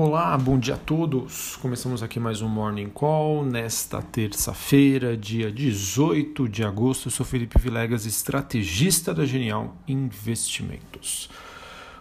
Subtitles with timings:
[0.00, 1.56] Olá, bom dia a todos.
[1.56, 7.08] Começamos aqui mais um Morning Call nesta terça-feira, dia 18 de agosto.
[7.08, 11.28] Eu sou Felipe Vilegas, estrategista da Genial Investimentos.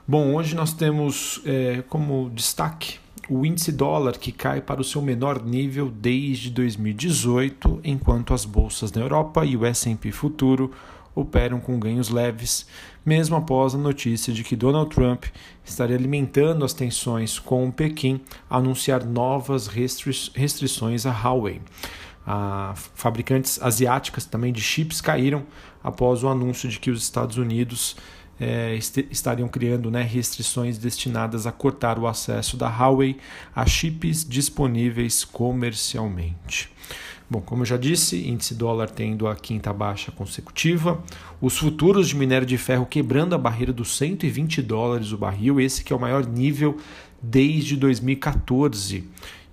[0.07, 5.01] Bom, hoje nós temos é, como destaque o índice dólar que cai para o seu
[5.01, 10.71] menor nível desde 2018, enquanto as bolsas na Europa e o S&P futuro
[11.17, 12.67] operam com ganhos leves,
[13.03, 15.25] mesmo após a notícia de que Donald Trump
[15.65, 21.59] estaria alimentando as tensões com Pequim a anunciar novas restri restrições à Huawei.
[22.93, 25.43] Fabricantes asiáticas também de chips caíram
[25.83, 27.95] após o anúncio de que os Estados Unidos
[28.39, 28.77] é,
[29.09, 33.17] estariam criando né, restrições destinadas a cortar o acesso da Huawei
[33.55, 36.69] a chips disponíveis comercialmente.
[37.29, 41.03] Bom, como eu já disse, índice dólar tendo a quinta baixa consecutiva,
[41.41, 45.83] os futuros de minério de ferro quebrando a barreira dos 120 dólares o barril, esse
[45.83, 46.77] que é o maior nível
[47.21, 49.03] desde 2014.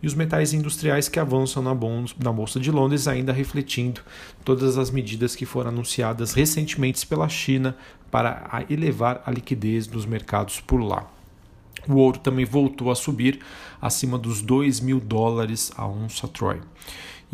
[0.00, 4.02] E os metais industriais que avançam na Bolsa de Londres, ainda refletindo
[4.44, 7.76] todas as medidas que foram anunciadas recentemente pela China
[8.08, 11.10] para elevar a liquidez dos mercados por lá.
[11.88, 13.40] O ouro também voltou a subir
[13.82, 16.60] acima dos 2 mil dólares a onça Troy.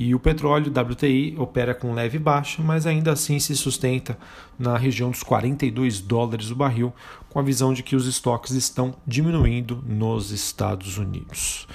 [0.02, 4.16] E o petróleo WTI opera com leve baixa, mas ainda assim se sustenta
[4.58, 6.90] na região dos 42 dólares o barril,
[7.28, 11.68] com a visão de que os estoques estão diminuindo nos Estados Unidos.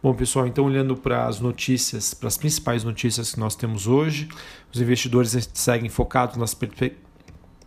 [0.00, 4.28] Bom, pessoal, então olhando para as notícias, para as principais notícias que nós temos hoje,
[4.72, 6.56] os investidores seguem focados nas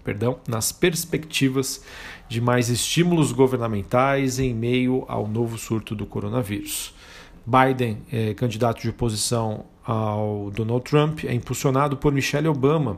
[0.01, 1.83] perdão, nas perspectivas
[2.29, 6.93] de mais estímulos governamentais em meio ao novo surto do coronavírus.
[7.45, 12.97] Biden, é, candidato de oposição ao Donald Trump, é impulsionado por Michelle Obama,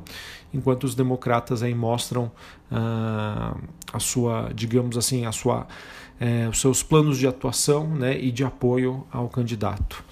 [0.53, 2.31] enquanto os democratas aí mostram
[2.71, 3.55] ah,
[3.91, 5.67] a sua, digamos assim, a sua,
[6.19, 10.03] é, os seus planos de atuação né, e de apoio ao candidato.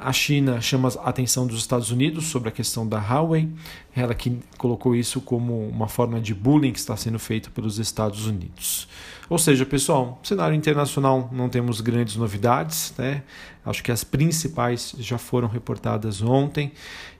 [0.00, 3.48] A China chama a atenção dos Estados Unidos sobre a questão da Huawei,
[3.94, 8.26] ela que colocou isso como uma forma de bullying que está sendo feito pelos Estados
[8.26, 8.88] Unidos.
[9.28, 13.22] Ou seja, pessoal, cenário internacional não temos grandes novidades, né?
[13.64, 16.72] Acho que as principais já foram reportadas ontem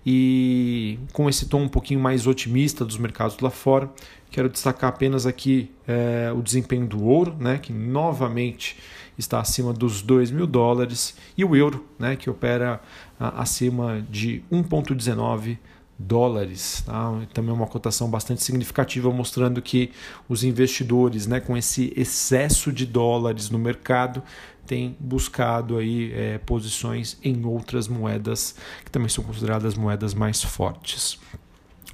[0.05, 3.89] e com esse tom um pouquinho mais otimista dos mercados lá fora,
[4.31, 7.59] quero destacar apenas aqui é, o desempenho do ouro, né?
[7.59, 8.77] Que novamente
[9.19, 12.81] está acima dos 2 mil dólares, e o euro, né, que opera
[13.19, 15.59] acima de 1,19
[15.99, 16.83] dólares.
[16.85, 17.21] Tá?
[17.33, 19.91] Também uma cotação bastante significativa, mostrando que
[20.29, 24.23] os investidores, né, com esse excesso de dólares no mercado,
[24.67, 31.19] têm buscado aí, é, posições em outras moedas que também são consideradas moedas mais fortes.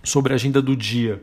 [0.02, 1.22] Sobre a agenda do dia,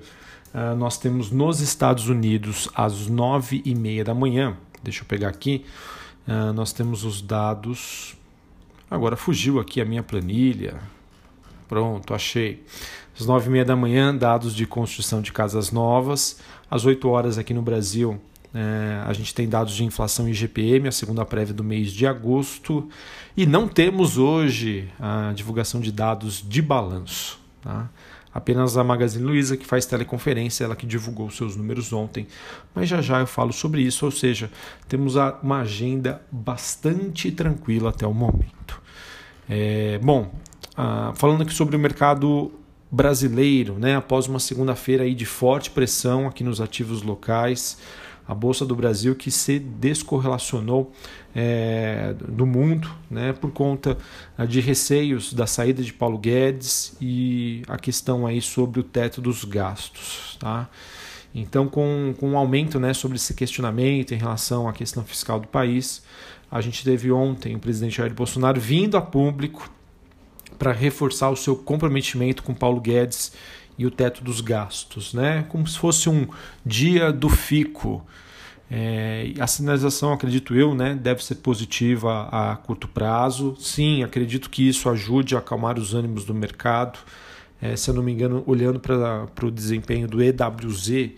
[0.54, 5.30] uh, nós temos nos Estados Unidos às nove e meia da manhã Deixa eu pegar
[5.30, 5.66] aqui.
[6.28, 8.16] Uh, nós temos os dados.
[8.90, 10.80] Agora fugiu aqui a minha planilha.
[11.68, 12.64] Pronto, achei.
[13.20, 16.40] Às nove e meia da manhã, dados de construção de casas novas.
[16.70, 18.20] Às 8 horas aqui no Brasil,
[18.54, 22.08] é, a gente tem dados de inflação e IGPM, a segunda prévia do mês de
[22.08, 22.90] agosto.
[23.38, 27.40] E não temos hoje a divulgação de dados de balanço.
[27.62, 27.90] Tá?
[28.34, 32.28] Apenas a Magazine Luiza que faz teleconferência, ela que divulgou seus números ontem.
[32.76, 34.52] Mas já já eu falo sobre isso, ou seja,
[34.88, 38.82] temos uma agenda bastante tranquila até o momento.
[39.50, 40.32] É, bom,
[41.16, 42.52] falando aqui sobre o mercado
[42.92, 47.78] brasileiro, né, após uma segunda-feira de forte pressão aqui nos ativos locais,
[48.30, 50.92] a Bolsa do Brasil que se descorrelacionou
[51.36, 53.98] é, do mundo né, por conta
[54.38, 59.20] ah, de receios da saída de Paulo Guedes e a questão aí sobre o teto
[59.20, 60.38] dos gastos.
[60.40, 60.70] Tá?
[61.34, 65.48] Então, com, com um aumento né, sobre esse questionamento em relação à questão fiscal do
[65.48, 66.04] país,
[66.52, 69.68] a gente teve ontem o presidente Jair Bolsonaro vindo a público
[70.60, 73.32] para reforçar o seu comprometimento com Paulo Guedes
[73.80, 75.46] e o teto dos gastos, né?
[75.48, 76.28] Como se fosse um
[76.66, 78.06] dia do fico.
[78.70, 83.56] É, a sinalização, acredito eu, né, deve ser positiva a curto prazo.
[83.58, 87.00] Sim, acredito que isso ajude a acalmar os ânimos do mercado.
[87.62, 91.12] É, se eu não me engano, olhando para o desempenho do EWZ,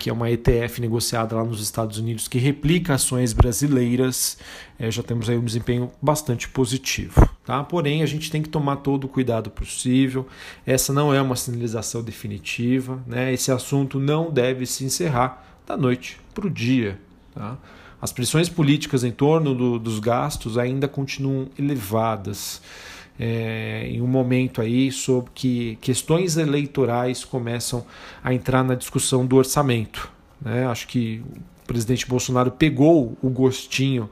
[0.00, 4.38] que é uma ETF negociada lá nos Estados Unidos que replica ações brasileiras,
[4.78, 7.28] é, já temos aí um desempenho bastante positivo.
[7.44, 7.62] Tá?
[7.62, 10.26] Porém, a gente tem que tomar todo o cuidado possível.
[10.64, 12.98] Essa não é uma sinalização definitiva.
[13.06, 13.30] Né?
[13.34, 16.98] Esse assunto não deve se encerrar da noite para o dia.
[17.34, 17.58] Tá?
[18.00, 22.62] As pressões políticas em torno do, dos gastos ainda continuam elevadas
[23.22, 27.84] é, em um momento aí sobre que questões eleitorais começam
[28.24, 30.10] a entrar na discussão do orçamento.
[30.40, 30.66] Né?
[30.66, 31.22] Acho que
[31.62, 34.08] o presidente Bolsonaro pegou o gostinho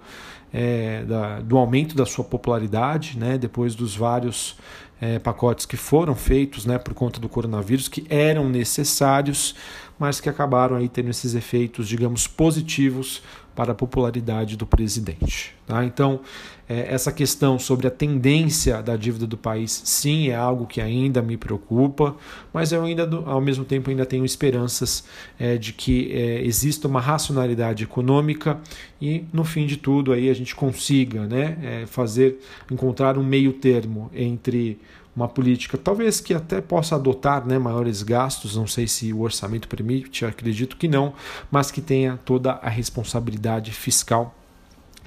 [0.52, 4.56] é, da, do aumento da sua popularidade, né, depois dos vários
[5.00, 9.54] é, pacotes que foram feitos né, por conta do coronavírus, que eram necessários,
[9.98, 13.22] mas que acabaram aí tendo esses efeitos, digamos, positivos
[13.58, 15.52] para a popularidade do presidente.
[15.66, 15.84] Tá?
[15.84, 16.20] Então,
[16.68, 21.20] é, essa questão sobre a tendência da dívida do país, sim, é algo que ainda
[21.20, 22.14] me preocupa,
[22.52, 25.02] mas eu ainda, ao mesmo tempo, ainda tenho esperanças
[25.40, 28.60] é, de que é, exista uma racionalidade econômica
[29.02, 32.38] e, no fim de tudo, aí a gente consiga né, é, fazer,
[32.70, 34.78] encontrar um meio termo entre
[35.18, 39.66] uma política, talvez que até possa adotar né, maiores gastos, não sei se o orçamento
[39.66, 41.12] permite, acredito que não,
[41.50, 44.37] mas que tenha toda a responsabilidade fiscal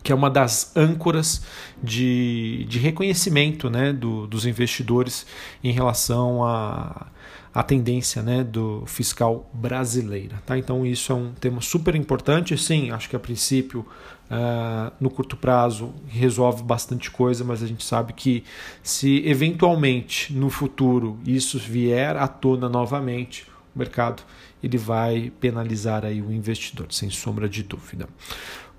[0.04, 1.44] que é uma das âncoras
[1.82, 5.26] de, de reconhecimento né, do, dos investidores
[5.64, 7.08] em relação à
[7.54, 10.42] a, a, tendência né, do fiscal brasileira.
[10.46, 10.58] Tá?
[10.58, 12.58] Então, isso é um tema super importante.
[12.58, 13.86] Sim, acho que a princípio
[14.32, 18.46] Uh, no curto prazo resolve bastante coisa, mas a gente sabe que
[18.82, 23.46] se eventualmente no futuro isso vier à tona novamente,
[23.76, 24.24] o mercado
[24.64, 28.08] ele vai penalizar aí o investidor, sem sombra de dúvida.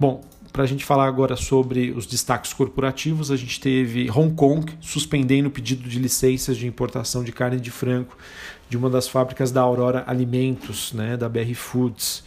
[0.00, 0.22] Bom,
[0.52, 5.48] para a gente falar agora sobre os destaques corporativos, a gente teve Hong Kong suspendendo
[5.48, 8.16] o pedido de licenças de importação de carne de frango
[8.68, 12.22] de uma das fábricas da Aurora Alimentos, né, da BR Foods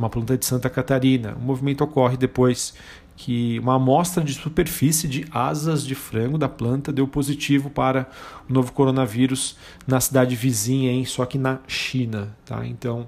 [0.00, 1.36] uma planta de Santa Catarina.
[1.36, 2.74] O movimento ocorre depois
[3.16, 8.08] que uma amostra de superfície de asas de frango da planta deu positivo para
[8.48, 11.04] o novo coronavírus na cidade vizinha, hein?
[11.04, 12.34] só que na China.
[12.46, 12.66] Tá?
[12.66, 13.06] Então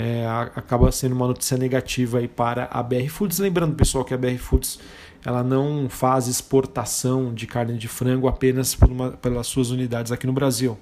[0.00, 3.38] é, acaba sendo uma notícia negativa aí para a BR Foods.
[3.38, 4.78] Lembrando, pessoal, que a BR Foods
[5.22, 10.32] ela não faz exportação de carne de frango apenas uma, pelas suas unidades aqui no
[10.32, 10.78] Brasil.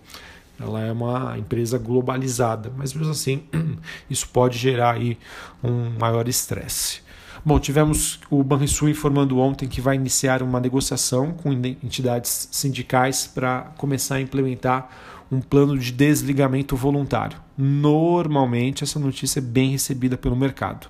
[0.61, 3.43] Ela é uma empresa globalizada, mas mesmo assim
[4.09, 5.19] isso pode gerar aí
[5.65, 7.01] um maior estresse.
[7.45, 13.73] Bom, tivemos o Banrisul informando ontem que vai iniciar uma negociação com entidades sindicais para
[13.77, 14.89] começar a implementar
[15.31, 17.39] um plano de desligamento voluntário.
[17.57, 20.89] Normalmente essa notícia é bem recebida pelo mercado.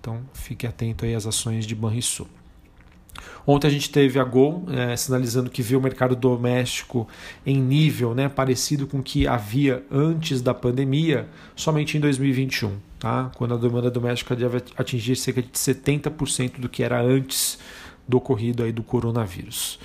[0.00, 2.28] Então fique atento aí às ações de Banrisul.
[3.46, 7.08] Ontem a gente teve a Gol é, sinalizando que viu o mercado doméstico
[7.44, 13.30] em nível né, parecido com o que havia antes da pandemia, somente em 2021, tá?
[13.36, 17.58] quando a demanda doméstica deve atingir cerca de 70% do que era antes
[18.06, 19.78] do ocorrido aí do coronavírus.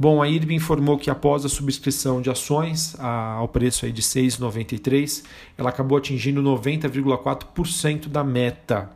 [0.00, 4.00] Bom, a IRB informou que após a subscrição de ações a, ao preço aí de
[4.00, 5.24] 6,93,
[5.58, 8.88] ela acabou atingindo 90,4% da meta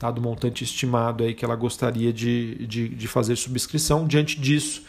[0.00, 4.04] tá, do montante estimado aí que ela gostaria de, de, de fazer subscrição.
[4.04, 4.82] Diante disso,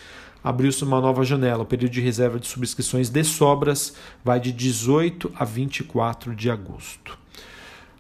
[0.44, 1.62] abriu-se uma nova janela.
[1.62, 3.94] O período de reserva de subscrições de sobras
[4.26, 7.13] vai de 18 a 24 de agosto.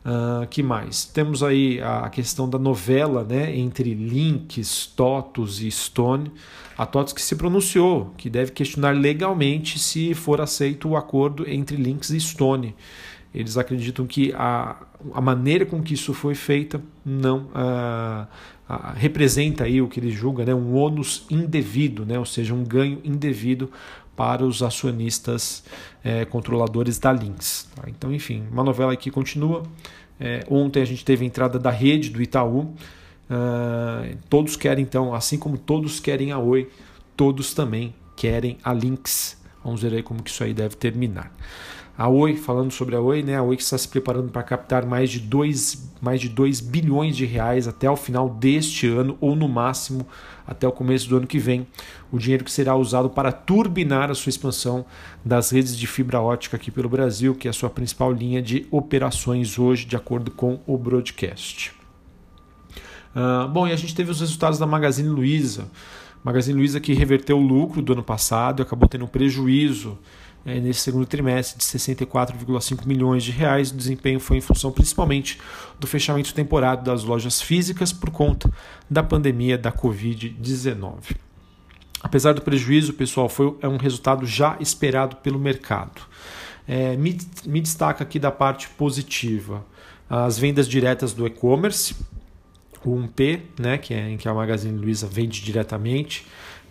[0.06, 1.06] Uh, que mais?
[1.06, 6.30] Temos aí a questão da novela né, entre Links, Totos e Stone.
[6.78, 11.78] A Totos que se pronunciou, que deve questionar legalmente se for aceito o acordo entre
[11.78, 12.76] Links e Stone.
[13.33, 14.75] Eles acreditam que a,
[15.13, 18.27] a maneira com que isso foi feita não a,
[18.69, 22.63] a, representa aí o que eles julgam né, um ônus indevido, né, ou seja, um
[22.63, 23.71] ganho indevido
[24.15, 25.63] para os acionistas
[26.03, 27.68] é, controladores da Lynx.
[27.75, 27.83] Tá?
[27.88, 29.63] Então, enfim, uma novela que continua.
[30.19, 32.74] É, ontem a gente teve a entrada da rede do Itaú.
[33.24, 36.69] Uh, todos querem, então, assim como todos querem a Oi,
[37.18, 39.42] todos também querem a Lynx.
[39.63, 41.31] Vamos ver aí como que isso aí deve terminar.
[41.95, 43.38] A Oi, falando sobre a Oi, né?
[43.38, 47.16] A Oi que está se preparando para captar mais de 2 mais de 2 bilhões
[47.16, 50.06] de reais até o final deste ano ou no máximo
[50.45, 51.66] até o começo do ano que vem.
[52.12, 54.85] O dinheiro que será usado para turbinar a sua expansão
[55.23, 58.68] das redes de fibra ótica aqui pelo Brasil, que é a sua principal linha de
[58.69, 61.71] operações hoje, de acordo com o broadcast.
[63.16, 65.69] Uh, bom, e a gente teve os resultados da Magazine Luiza.
[66.23, 69.97] Magazine Luiza que reverteu o lucro do ano passado, acabou tendo um prejuízo
[70.45, 73.71] é, nesse segundo trimestre de 64,5 milhões de reais.
[73.71, 75.39] O desempenho foi em função principalmente
[75.80, 78.51] do fechamento temporário das lojas físicas por conta
[78.89, 81.15] da pandemia da Covid-19.
[82.01, 86.01] Apesar do prejuízo, pessoal, foi é um resultado já esperado pelo mercado.
[86.68, 89.65] É, me, me destaca aqui da parte positiva
[90.09, 91.95] as vendas diretas do e-commerce,
[92.92, 96.25] o 1P, né, que é em que a Magazine Luiza vende diretamente,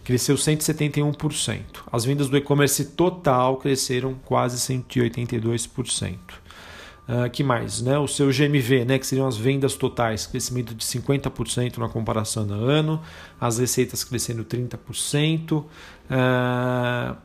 [0.04, 1.60] cresceu 171%.
[1.90, 6.14] As vendas do e-commerce total cresceram quase 182%.
[6.14, 7.82] Uh, ah, que mais?
[7.82, 7.98] Né?
[7.98, 12.54] O seu GMV, né, que seriam as vendas totais, crescimento de 50% na comparação do
[12.54, 13.00] ano,
[13.40, 15.52] as receitas crescendo 30%.
[15.52, 15.66] Uh,
[16.10, 17.16] ah,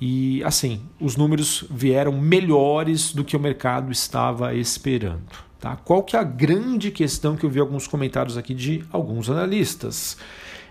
[0.00, 5.44] e assim, os números vieram melhores do que o mercado estava esperando.
[5.64, 5.76] Tá?
[5.76, 10.18] Qual que é a grande questão que eu vi alguns comentários aqui de alguns analistas?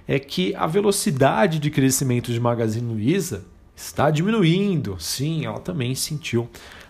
[0.07, 3.43] É que a velocidade de crescimento de Magazine Luiza
[3.75, 4.95] está diminuindo.
[4.99, 6.47] Sim, ela também sentiu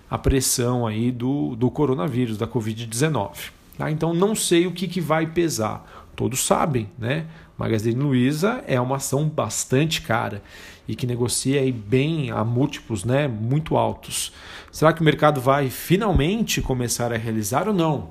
[0.09, 3.51] a pressão aí do, do coronavírus, da Covid-19.
[3.77, 3.89] Tá?
[3.89, 6.02] Então não sei o que, que vai pesar.
[6.15, 7.25] Todos sabem, né?
[7.57, 10.41] Magazine Luiza é uma ação bastante cara
[10.87, 14.33] e que negocia aí bem a múltiplos né, muito altos.
[14.71, 18.09] Será que o mercado vai finalmente começar a realizar ou não?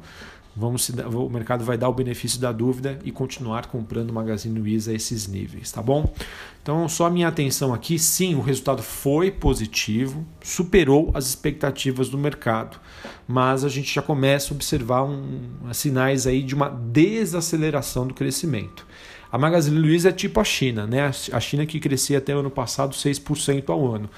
[0.55, 4.91] Vamos se, o mercado vai dar o benefício da dúvida e continuar comprando Magazine Luiza
[4.91, 6.13] a esses níveis, tá bom?
[6.63, 12.79] Então, só minha atenção aqui, sim, o resultado foi positivo, superou as expectativas do mercado,
[13.27, 18.87] mas a gente já começa a observar um, sinais aí de uma desaceleração do crescimento.
[19.33, 21.11] A Magazine Luiza é tipo a China, né?
[21.33, 24.11] A China que crescia até o ano passado 6% ao ano.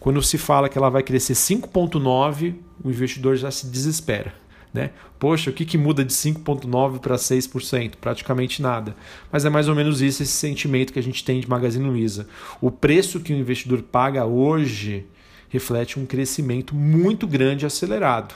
[0.00, 4.41] Quando se fala que ela vai crescer 5,9%, o investidor já se desespera.
[4.72, 4.90] Né?
[5.18, 7.92] Poxa, o que, que muda de 5,9% para 6%?
[8.00, 8.96] Praticamente nada.
[9.30, 12.26] Mas é mais ou menos isso, esse sentimento que a gente tem de Magazine Luiza.
[12.60, 15.06] O preço que o investidor paga hoje
[15.50, 18.34] reflete um crescimento muito grande e acelerado.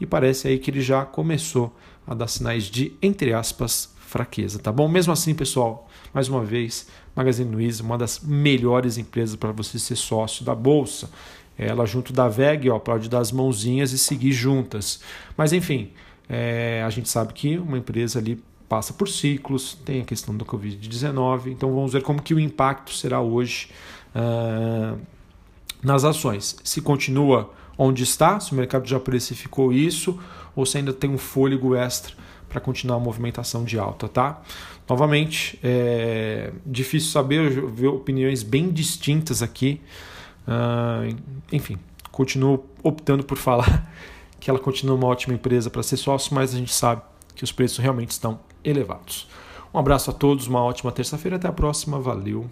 [0.00, 1.76] E parece aí que ele já começou
[2.06, 4.88] a dar sinais de, entre aspas, fraqueza, tá bom?
[4.88, 9.96] Mesmo assim, pessoal, mais uma vez, Magazine Luiza, uma das melhores empresas para você ser
[9.96, 11.10] sócio da bolsa
[11.56, 15.00] ela junto da VEG, ó, dar as mãozinhas e seguir juntas.
[15.36, 15.90] Mas enfim,
[16.28, 20.44] é, a gente sabe que uma empresa ali passa por ciclos, tem a questão do
[20.44, 23.68] Covid-19, então vamos ver como que o impacto será hoje
[24.14, 24.98] uh,
[25.82, 26.56] nas ações.
[26.64, 30.18] Se continua onde está, se o mercado já precificou isso,
[30.56, 32.14] ou se ainda tem um fôlego extra
[32.48, 34.40] para continuar a movimentação de alta, tá?
[34.88, 39.80] Novamente, é difícil saber, eu vi opiniões bem distintas aqui.
[40.46, 41.16] Uh,
[41.52, 41.78] enfim,
[42.10, 43.90] continuo optando por falar
[44.38, 47.02] que ela continua uma ótima empresa para ser sócio, mas a gente sabe
[47.34, 49.28] que os preços realmente estão elevados.
[49.72, 52.48] Um abraço a todos, uma ótima terça-feira, até a próxima, valeu!